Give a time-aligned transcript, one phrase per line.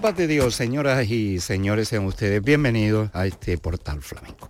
[0.00, 4.48] de Dios, señoras y señores, sean ustedes bienvenidos a este portal flamenco.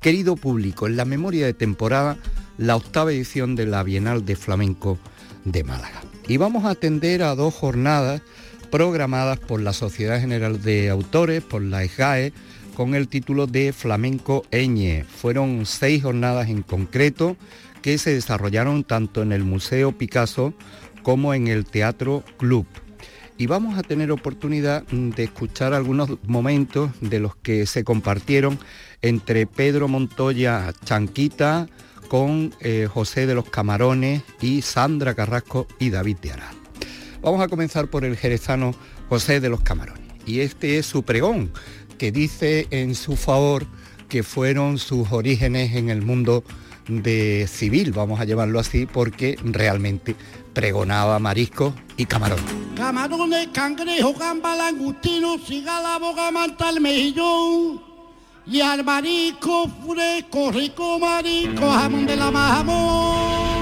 [0.00, 2.16] Querido público, en la memoria de temporada,
[2.56, 4.98] la octava edición de la Bienal de Flamenco
[5.44, 6.02] de Málaga.
[6.28, 8.22] Y vamos a atender a dos jornadas
[8.70, 12.32] programadas por la Sociedad General de Autores, por la EGAE,
[12.74, 15.04] con el título de Flamenco Eñe.
[15.04, 17.36] Fueron seis jornadas en concreto
[17.82, 20.54] que se desarrollaron tanto en el Museo Picasso
[21.02, 22.66] como en el Teatro Club
[23.42, 28.56] y vamos a tener oportunidad de escuchar algunos momentos de los que se compartieron
[29.02, 31.66] entre Pedro Montoya Chanquita
[32.06, 36.54] con eh, José de los Camarones y Sandra Carrasco y David de.
[37.20, 38.76] Vamos a comenzar por el jerezano
[39.08, 41.52] José de los Camarones y este es su pregón
[41.98, 43.66] que dice en su favor
[44.08, 46.44] que fueron sus orígenes en el mundo
[46.86, 50.14] de civil, vamos a llevarlo así, porque realmente
[50.52, 52.38] pregonaba mariscos y camarón.
[52.76, 57.82] Camarones, cangrejo, gamba, langustino, la boga, manta, el mejillón.
[58.46, 63.52] Y al marisco fresco, rico marisco, jamón de la majamón.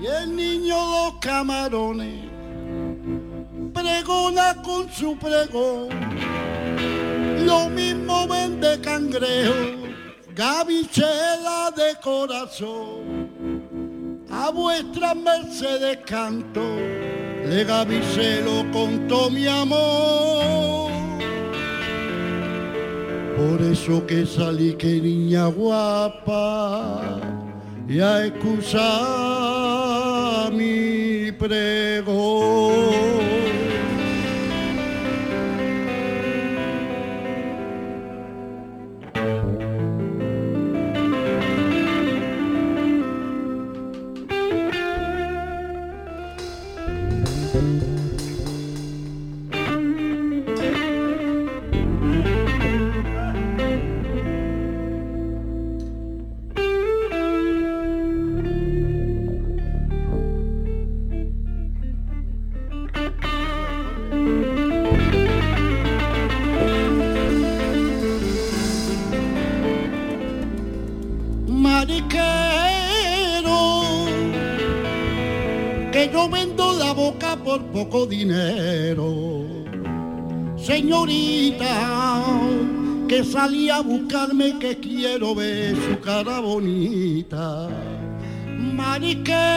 [0.00, 2.24] Y el niño los camarones
[3.72, 5.88] pregona con su pregón.
[7.46, 9.85] Lo mismo vende cangrejo
[10.36, 13.00] gavichela de corazón,
[14.30, 16.76] a vuestra merced canto,
[17.48, 20.90] le gavicelo con todo mi amor.
[23.34, 27.18] Por eso que salí que niña guapa,
[27.88, 28.82] y a excusar
[30.52, 33.25] mi pregón.
[77.46, 79.44] Por poco dinero.
[80.56, 82.24] Señorita,
[83.08, 87.68] que salí a buscarme que quiero ver su cara bonita.
[88.58, 89.48] Mariquero,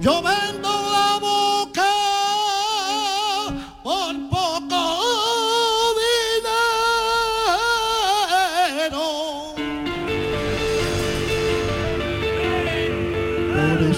[0.00, 1.95] yo vendo la boca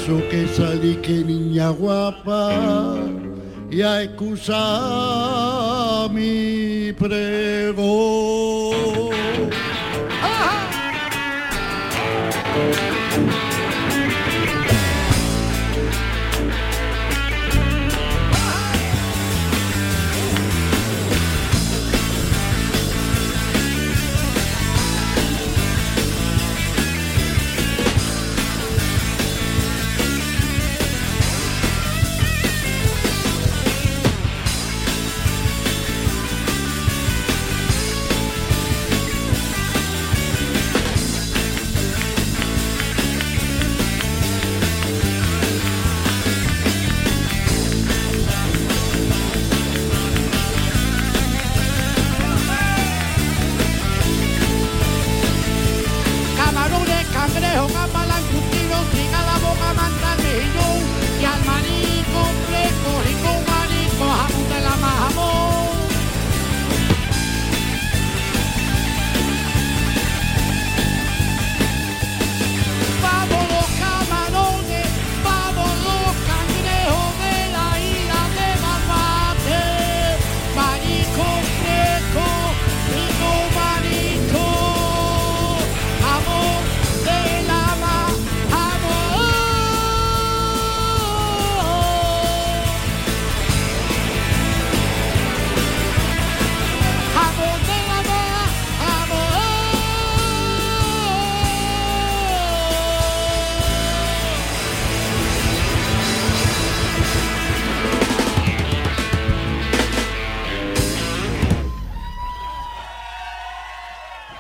[0.09, 1.23] eso que salí que
[1.71, 2.97] guapa
[3.71, 4.59] y a excusar
[6.11, 7.38] mi prego.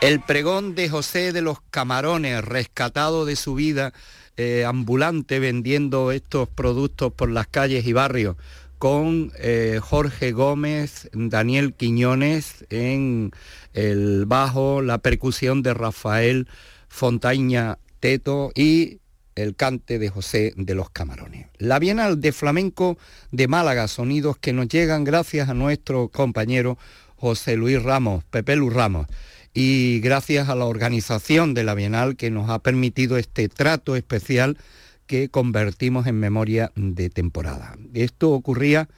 [0.08, 3.93] El pregón de José de los Camarones, rescatado de su vida
[4.38, 8.37] eh, ambulante vendiendo estos productos por las calles y barrios,
[8.78, 13.32] con eh, Jorge Gómez, Daniel Quiñones en
[13.75, 16.49] el bajo, la percusión de Rafael
[16.88, 19.00] Fontaña Teto y
[19.34, 21.49] el cante de José de los Camarones.
[21.58, 22.96] La Bienal de Flamenco
[23.31, 26.78] de Málaga, sonidos que nos llegan gracias a nuestro compañero
[27.16, 29.06] José Luis Ramos, Pepe Luis Ramos
[29.54, 34.58] y gracias a la organización de la Bienal que nos ha permitido este trato especial
[35.06, 37.76] que convertimos en memoria de temporada.
[37.94, 38.88] Esto ocurría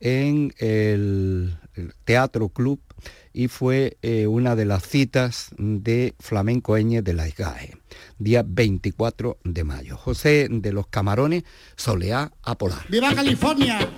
[0.00, 1.56] en el
[2.04, 2.80] Teatro Club
[3.32, 7.76] y fue eh, una de las citas de Flamenco Eñe de la IGAE,
[8.18, 9.96] día 24 de mayo.
[9.96, 11.44] José de los Camarones,
[11.76, 12.84] Soleá Apolar.
[12.88, 13.88] ¡Viva California!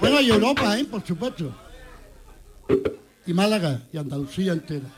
[0.00, 0.84] Bueno, y Europa, ¿eh?
[0.84, 1.54] por supuesto
[3.28, 4.88] y Málaga y Andalucía entera.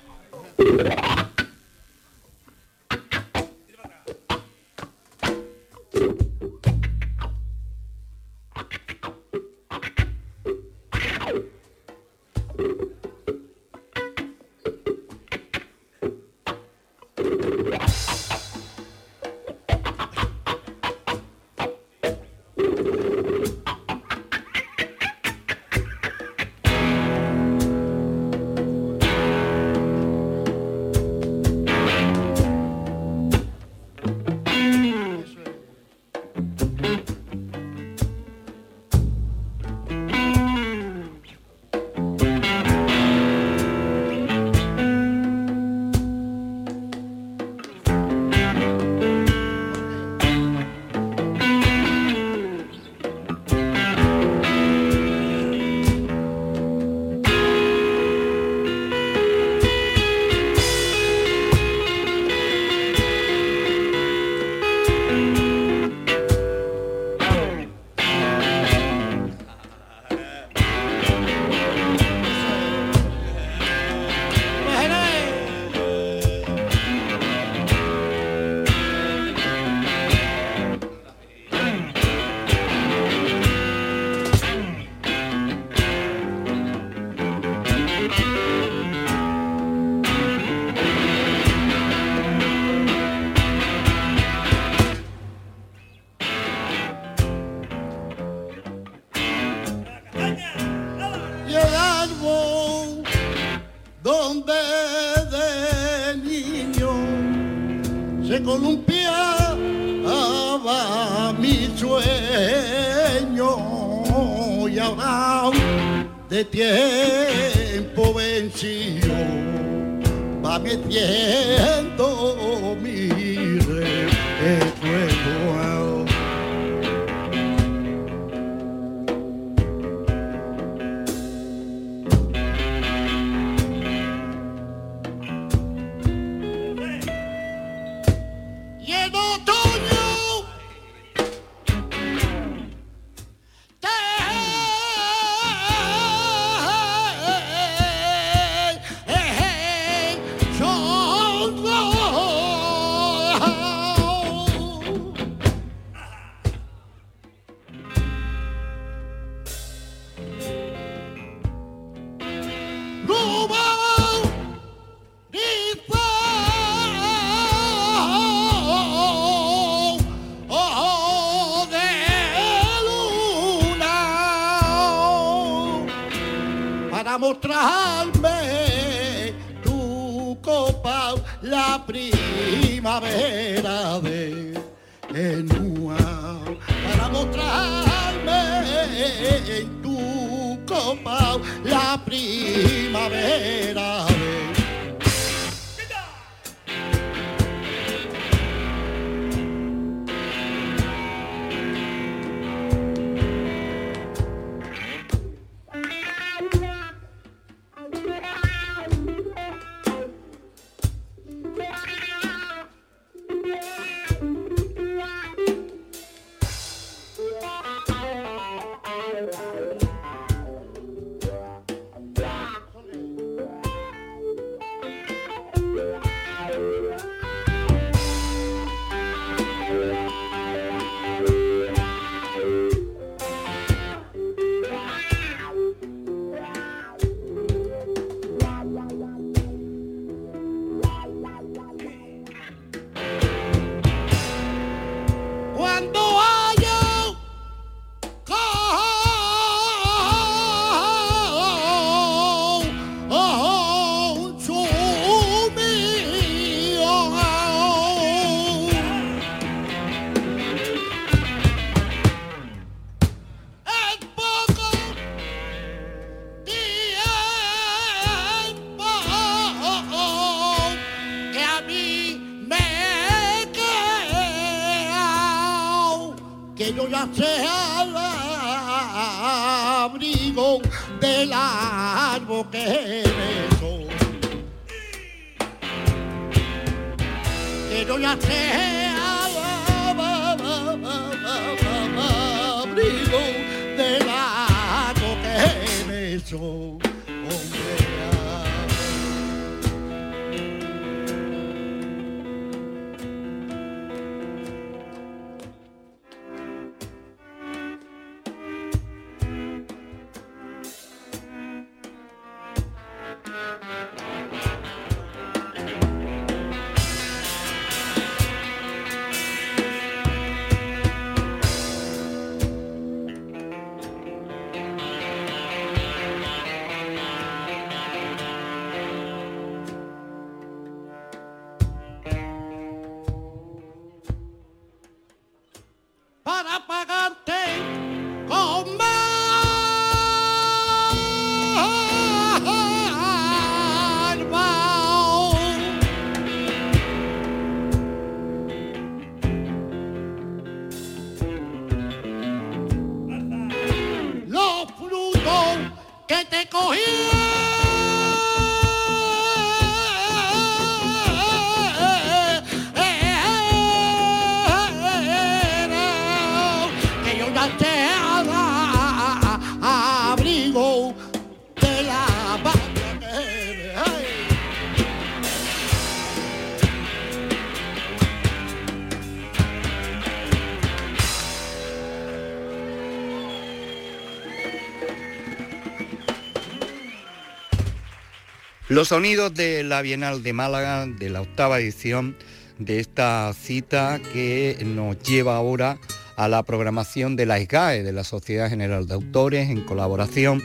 [388.80, 392.16] Los sonidos de la Bienal de Málaga, de la octava edición
[392.58, 395.76] de esta cita que nos lleva ahora
[396.16, 400.42] a la programación de la SGAE, de la Sociedad General de Autores, en colaboración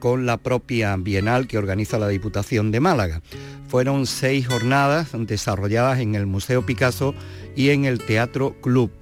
[0.00, 3.22] con la propia Bienal que organiza la Diputación de Málaga.
[3.68, 7.14] Fueron seis jornadas desarrolladas en el Museo Picasso
[7.56, 8.92] y en el Teatro Club.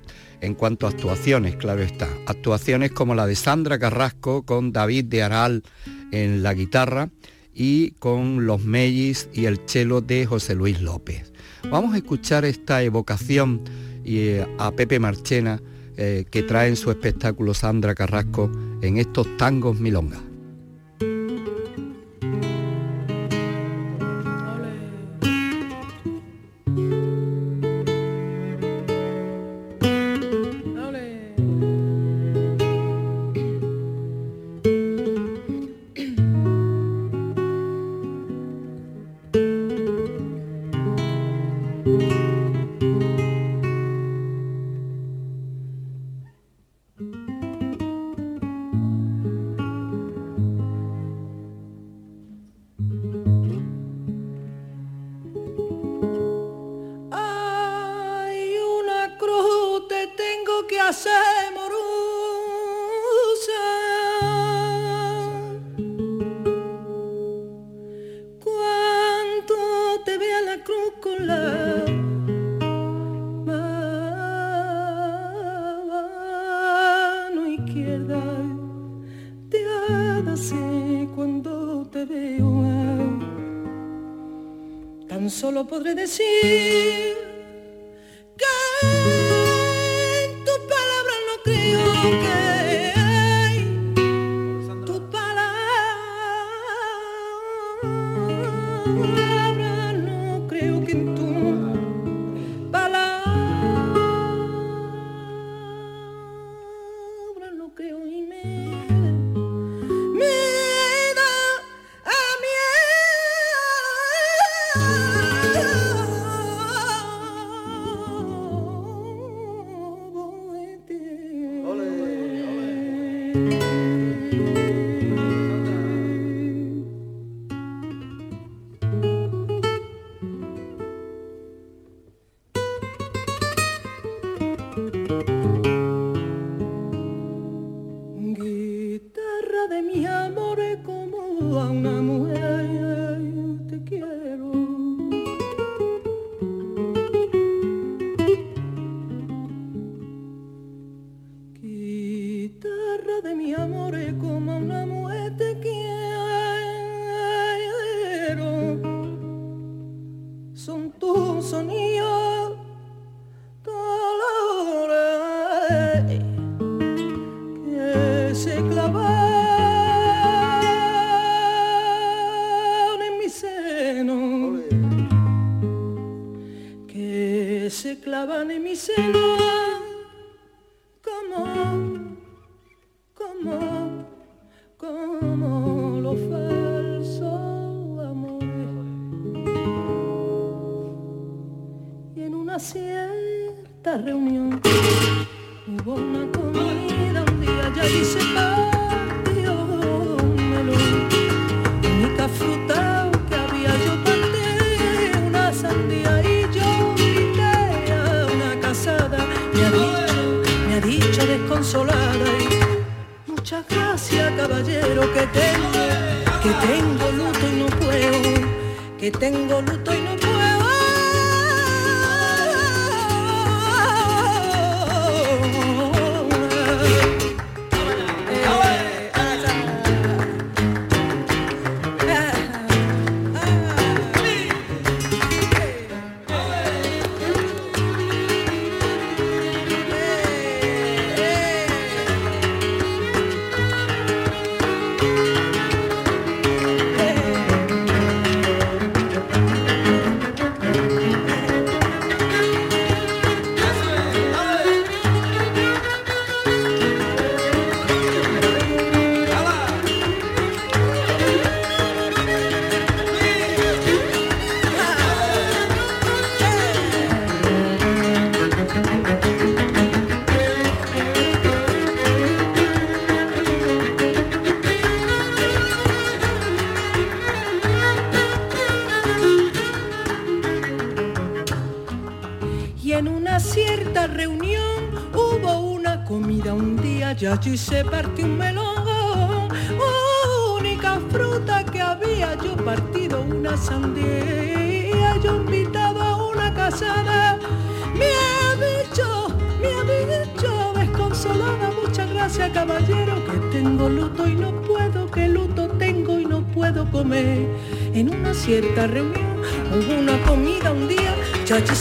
[0.40, 2.08] En cuanto a actuaciones, claro está.
[2.28, 5.64] Actuaciones como la de Sandra Carrasco con David de Aral
[6.12, 7.10] en la guitarra,
[7.56, 11.32] y con los mellis y el chelo de José Luis López.
[11.70, 13.62] Vamos a escuchar esta evocación
[14.04, 15.60] eh, a Pepe Marchena
[15.96, 20.25] eh, que trae en su espectáculo Sandra Carrasco en estos tangos milongas.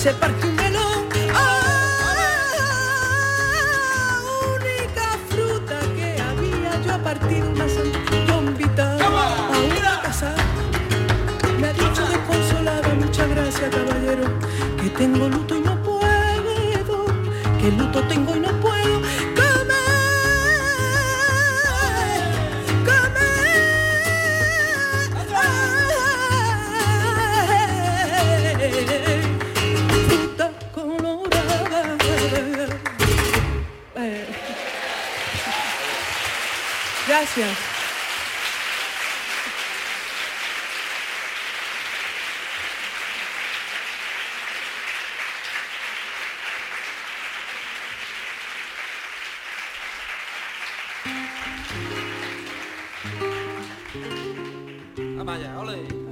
[0.06, 0.55] Se partió
[55.26, 56.05] Bà 好嘞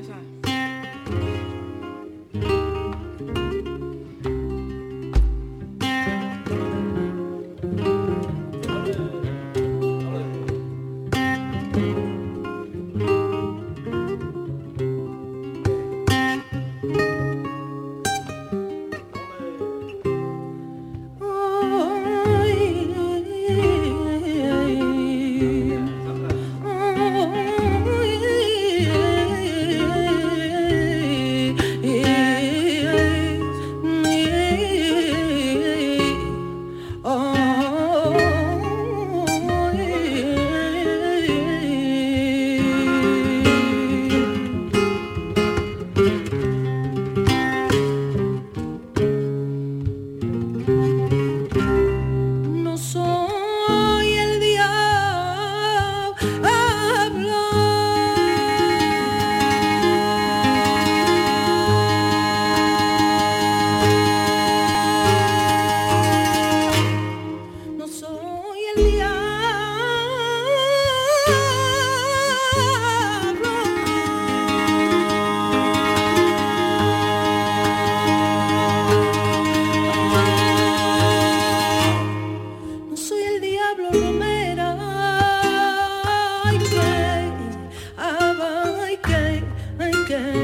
[90.13, 90.43] Yeah.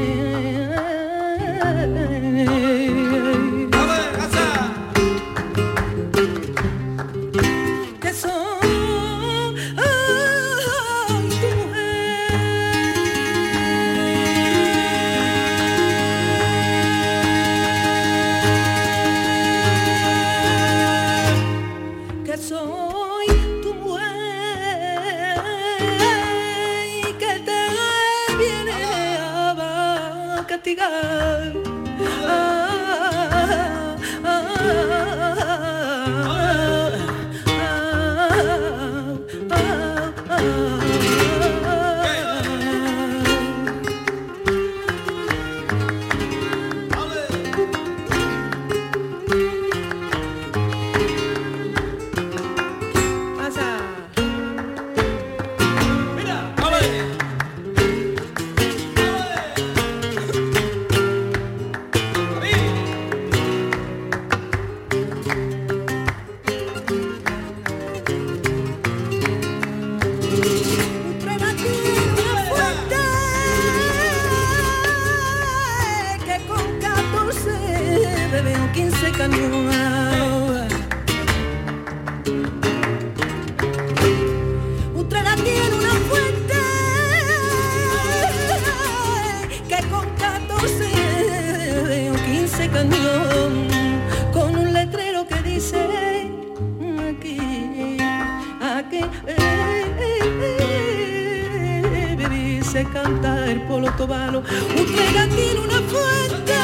[105.89, 106.58] Portal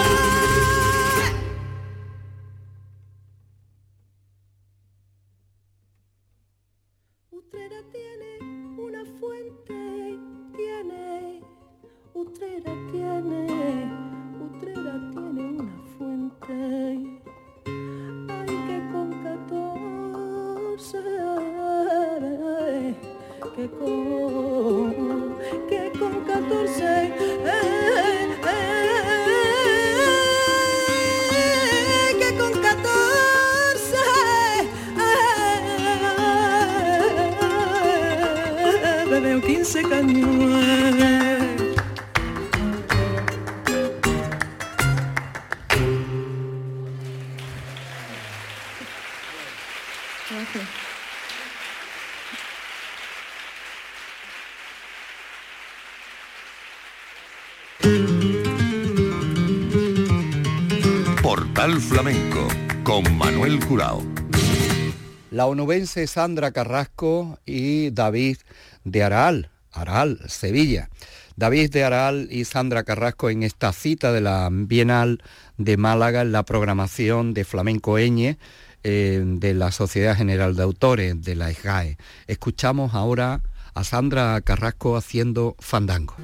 [65.46, 68.38] La onubense Sandra Carrasco y David
[68.84, 70.90] de Aral, Aral, Sevilla.
[71.36, 75.22] David de Aral y Sandra Carrasco en esta cita de la Bienal
[75.60, 78.40] de Málaga en la programación de Flamenco Eñe
[78.84, 82.00] eh, de la Sociedad General de Autores de la SGAE.
[82.26, 83.44] Escuchamos ahora
[83.76, 86.16] a Sandra Carrasco haciendo fandango.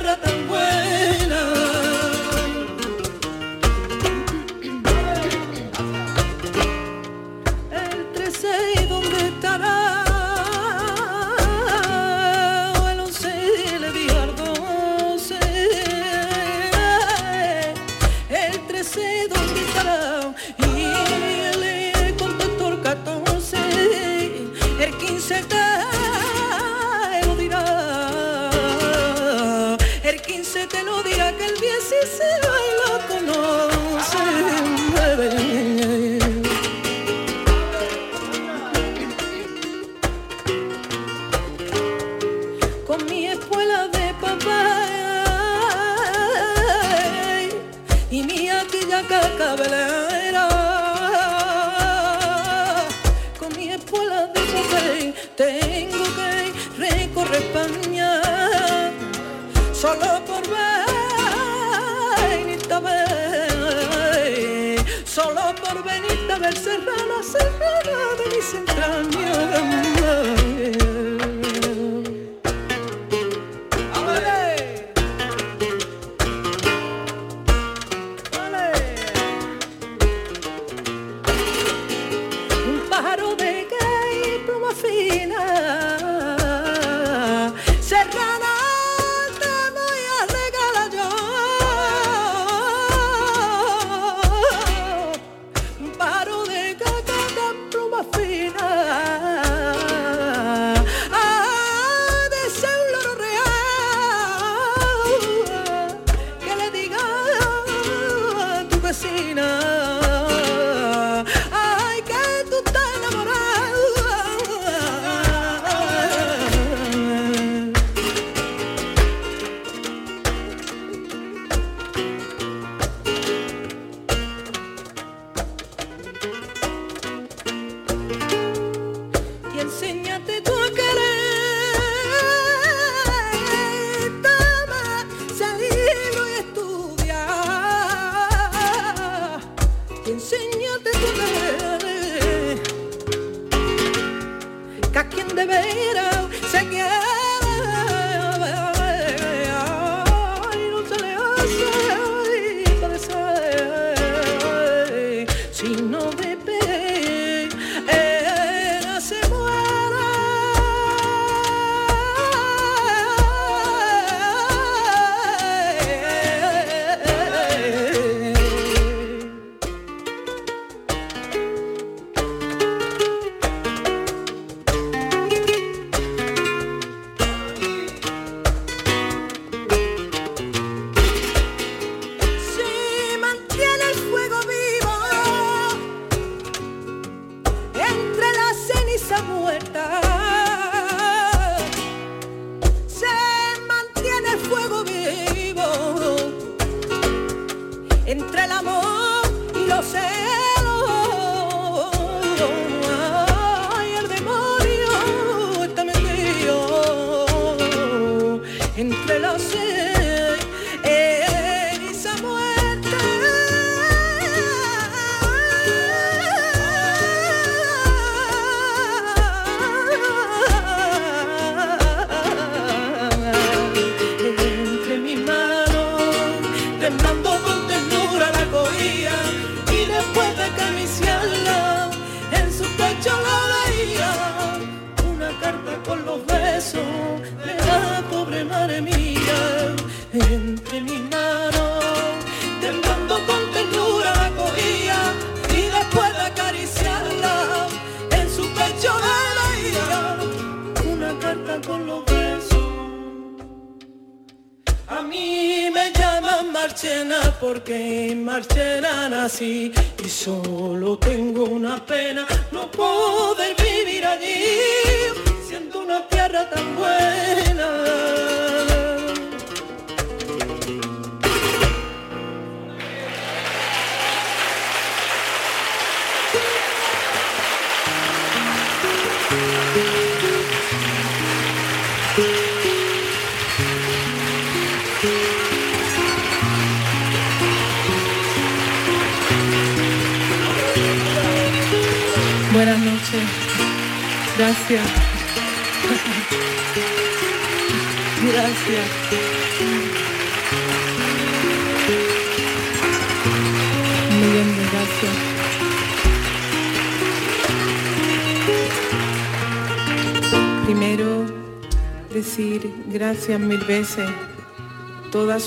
[0.00, 0.69] tierra tan buena.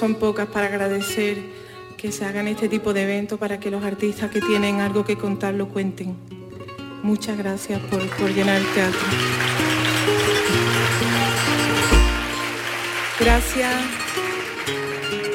[0.04, 1.38] son pocas para agradecer
[1.96, 5.16] que se hagan este tipo de eventos para que los artistas que tienen algo que
[5.16, 6.18] contar lo cuenten.
[7.04, 8.02] Muchas gracias por,
[8.34, 9.00] llenar el teatro.
[13.18, 13.74] Gracias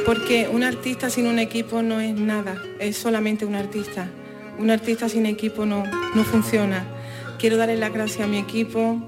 [0.04, 4.10] porque un artista sin un equipo no es nada, es solamente un artista.
[4.58, 6.84] Un artista sin equipo no, no funciona.
[7.38, 9.00] Quiero darle las gracias a mi equipo,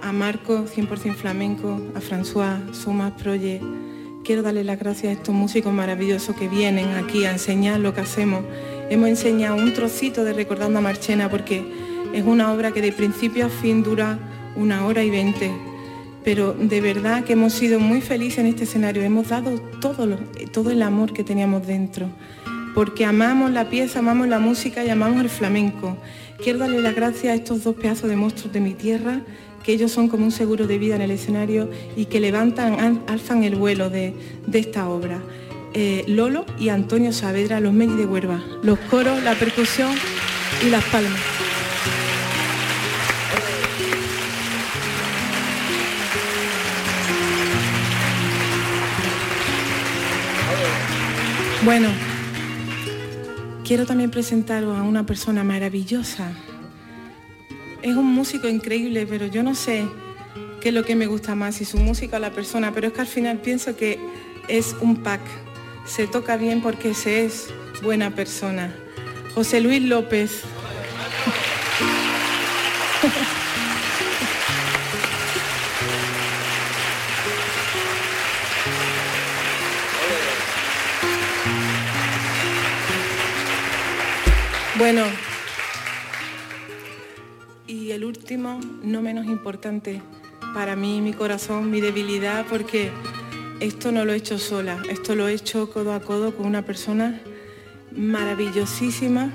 [0.00, 3.60] a Marco 100% Flamenco, a François Sumas Proye,
[4.28, 8.02] Quiero darle las gracias a estos músicos maravillosos que vienen aquí a enseñar lo que
[8.02, 8.44] hacemos.
[8.90, 11.64] Hemos enseñado un trocito de Recordando a Marchena porque
[12.12, 14.18] es una obra que de principio a fin dura
[14.54, 15.50] una hora y veinte.
[16.24, 19.02] Pero de verdad que hemos sido muy felices en este escenario.
[19.02, 20.06] Hemos dado todo,
[20.52, 22.10] todo el amor que teníamos dentro.
[22.74, 25.96] Porque amamos la pieza, amamos la música y amamos el flamenco.
[26.36, 29.22] Quiero darle las gracias a estos dos pedazos de monstruos de mi tierra
[29.68, 33.44] que ellos son como un seguro de vida en el escenario y que levantan, alzan
[33.44, 34.14] el vuelo de,
[34.50, 35.20] esta obra.
[35.74, 39.94] Eh, Lolo y Antonio Saavedra, los Menis de Huerva, los coros, la percusión
[40.66, 41.20] y las palmas.
[51.62, 51.90] Bueno,
[53.66, 56.32] quiero también presentaros a una persona maravillosa
[57.82, 59.86] es un músico increíble, pero yo no sé
[60.60, 62.92] qué es lo que me gusta más, si su música o la persona, pero es
[62.92, 63.98] que al final pienso que
[64.48, 65.20] es un pack.
[65.86, 67.48] Se toca bien porque se es
[67.82, 68.74] buena persona.
[69.34, 70.42] José Luis López.
[84.78, 85.02] Bueno,
[87.98, 90.00] el último, no menos importante,
[90.54, 92.92] para mí, mi corazón, mi debilidad, porque
[93.58, 96.64] esto no lo he hecho sola, esto lo he hecho codo a codo con una
[96.64, 97.20] persona
[97.90, 99.32] maravillosísima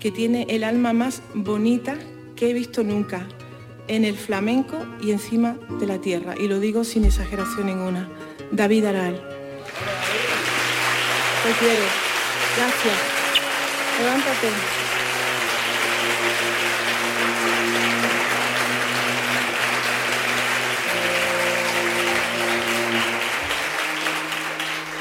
[0.00, 1.96] que tiene el alma más bonita
[2.34, 3.28] que he visto nunca
[3.86, 6.34] en el flamenco y encima de la tierra.
[6.36, 8.08] Y lo digo sin exageración ninguna.
[8.50, 9.22] David Aral.
[11.44, 11.84] Te quiero.
[12.56, 12.98] Gracias.
[14.00, 14.83] Levántate.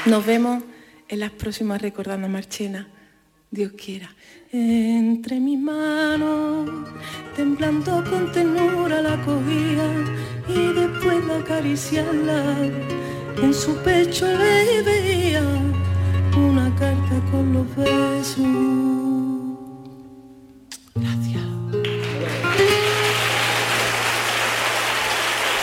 [0.05, 0.61] Nos vemos
[1.07, 2.89] en las próximas Recordando a Marchena.
[3.49, 4.09] Dios quiera.
[4.51, 6.69] Entre mis manos,
[7.37, 9.87] temblando con ternura la cogía
[10.49, 12.57] y después de acariciarla,
[13.41, 15.39] en su pecho le
[16.35, 18.37] una carta con los besos.
[20.95, 21.43] Gracias.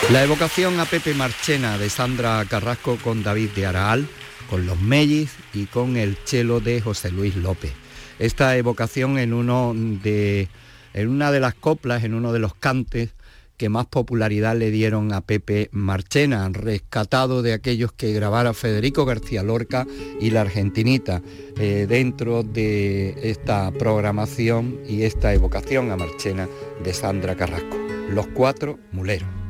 [0.09, 4.07] La evocación a Pepe Marchena de Sandra Carrasco con David de Araal
[4.51, 7.71] con los Mellis y con el chelo de José Luis López.
[8.19, 10.49] Esta evocación en, uno de,
[10.93, 13.11] en una de las coplas, en uno de los cantes
[13.55, 19.41] que más popularidad le dieron a Pepe Marchena, rescatado de aquellos que grabara Federico García
[19.41, 19.87] Lorca
[20.19, 21.21] y la Argentinita,
[21.57, 26.49] eh, dentro de esta programación y esta evocación a Marchena
[26.83, 27.77] de Sandra Carrasco.
[28.09, 29.40] Los cuatro muleros.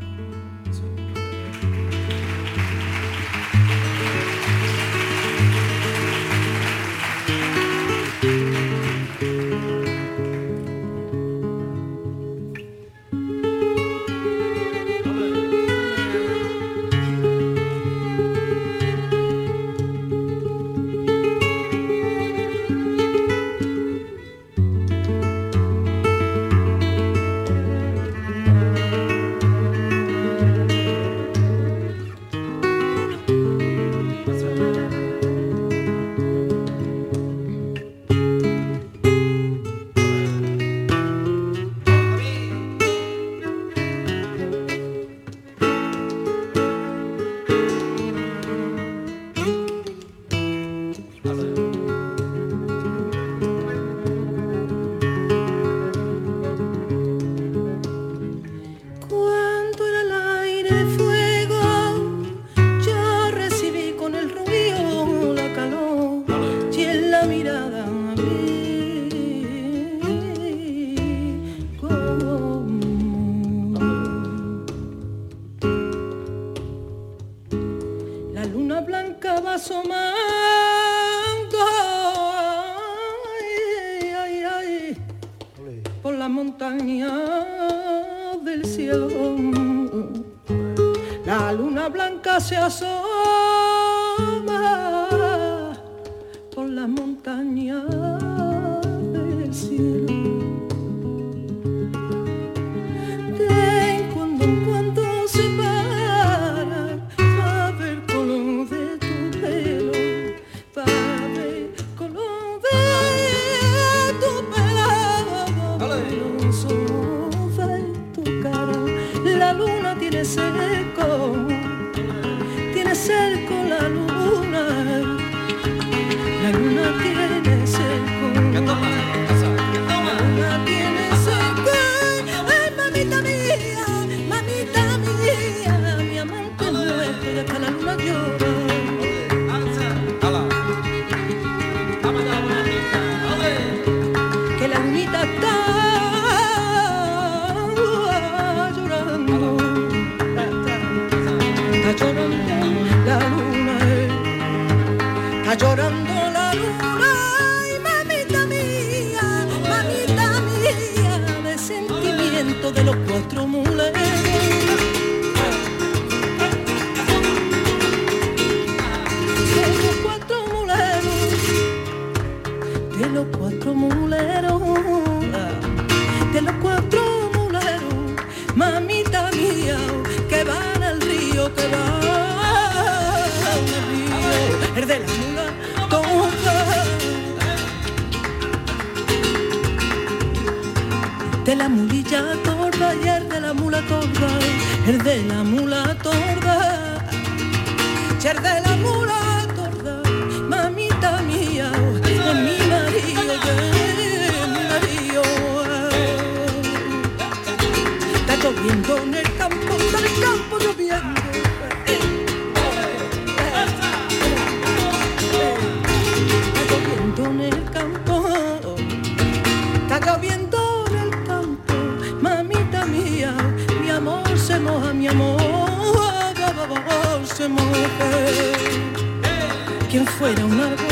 [230.32, 230.91] I don't look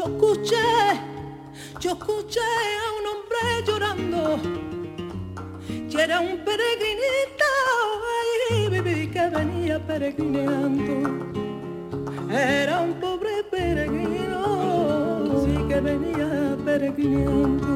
[0.00, 0.56] Yo escuché,
[1.78, 4.40] yo escuché a un hombre llorando.
[5.68, 7.44] Y era un peregrinito,
[8.48, 10.94] ay, que venía peregrineando.
[12.30, 17.68] Era un pobre peregrino, sí que venía peregrineando.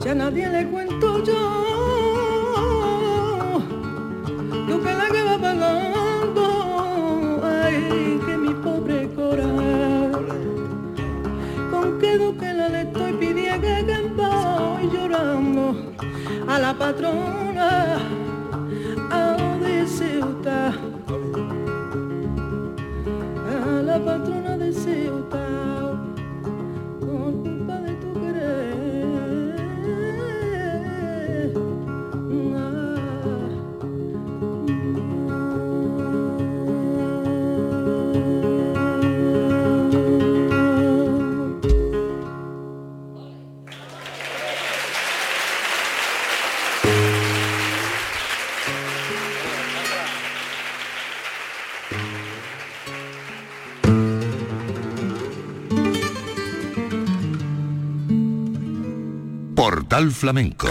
[0.00, 1.73] Ya nadie le cuento yo.
[16.74, 17.43] patrona.
[60.10, 60.68] Flamenco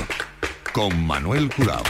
[0.73, 1.83] con Manuel Curao.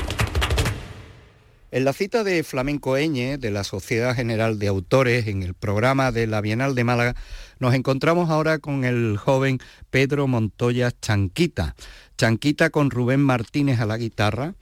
[1.71, 6.11] En la cita de Flamenco Eñe de la Sociedad General de Autores en el programa
[6.11, 7.15] de la Bienal de Málaga,
[7.59, 11.75] nos encontramos ahora con el joven Pedro Montoya Chanquita.
[12.17, 14.53] Chanquita con Rubén Martínez a la guitarra,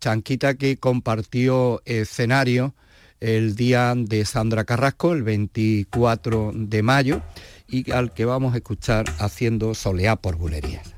[0.00, 2.74] Chanquita que compartió escenario
[3.20, 7.22] el día de Sandra Carrasco, el 24 de mayo,
[7.66, 10.97] y al que vamos a escuchar haciendo soleá por bulerías.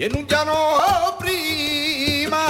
[0.00, 0.54] Y en un llano
[1.18, 2.40] prima.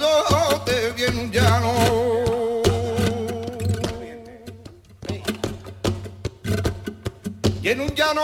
[0.00, 1.72] Yo te vi en un llano.
[7.60, 8.22] Y en un llano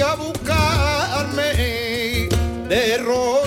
[0.00, 1.52] a buscarme
[2.68, 3.45] de error.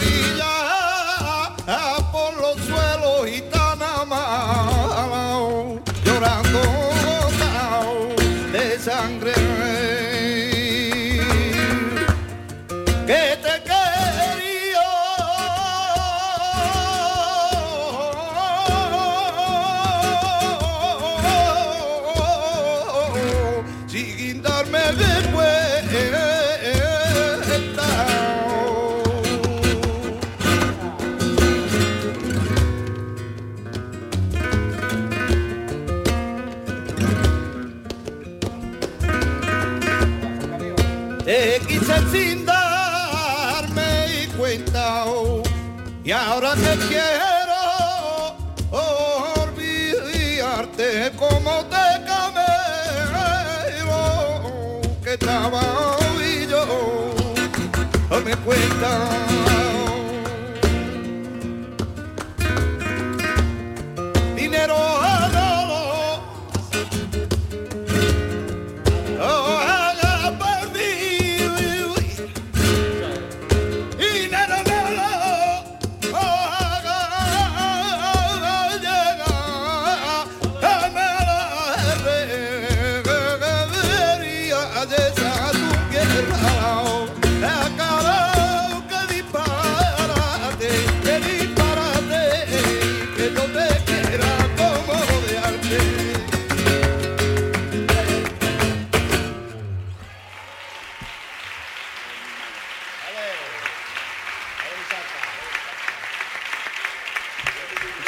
[58.79, 59.28] together.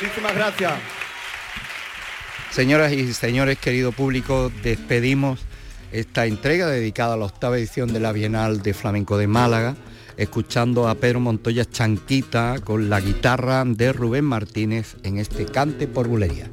[0.01, 0.73] Muchísimas gracias.
[2.49, 5.41] Señoras y señores, querido público, despedimos
[5.91, 9.75] esta entrega dedicada a la octava edición de la Bienal de Flamenco de Málaga,
[10.17, 16.07] escuchando a Pedro Montoya Chanquita con la guitarra de Rubén Martínez en este cante por
[16.07, 16.49] bulería.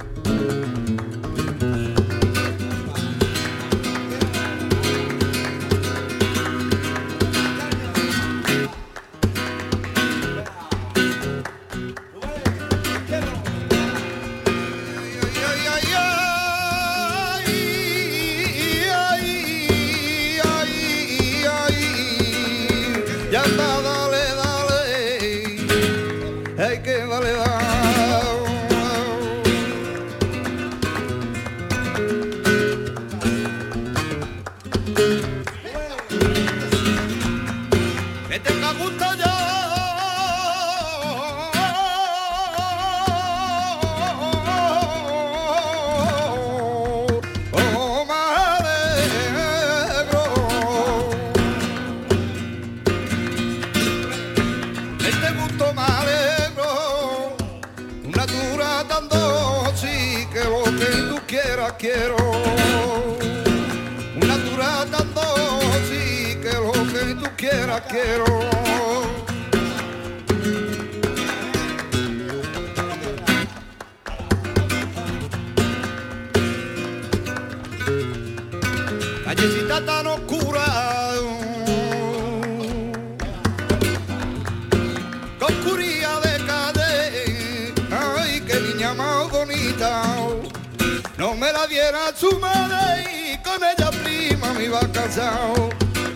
[95.08, 95.54] razão.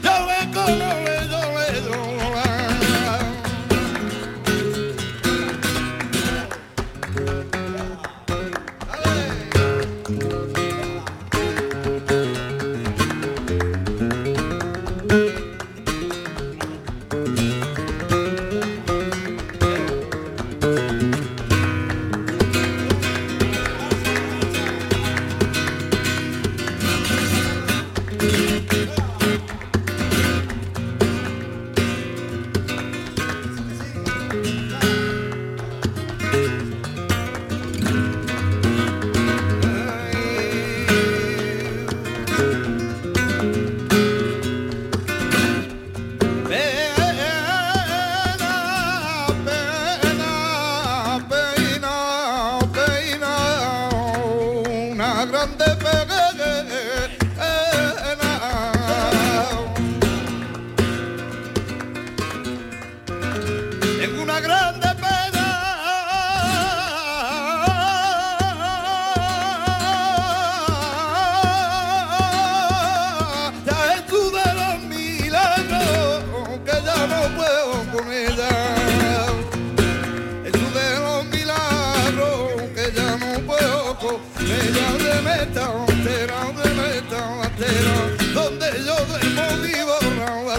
[0.03, 1.12] Não é colorado.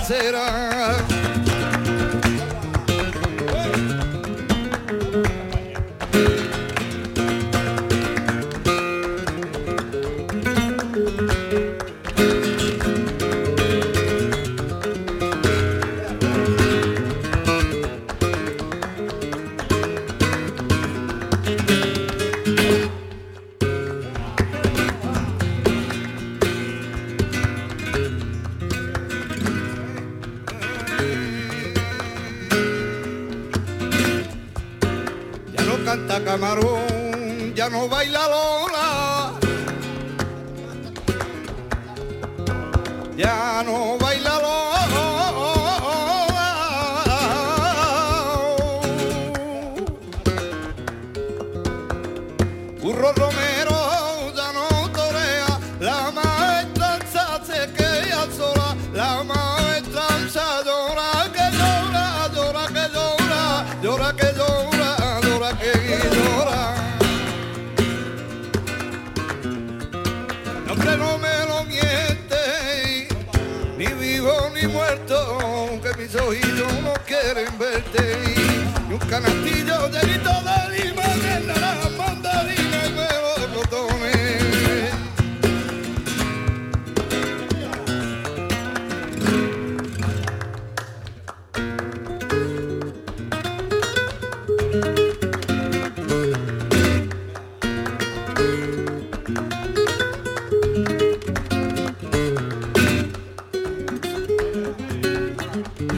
[0.10, 0.73] La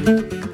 [0.05, 0.44] Y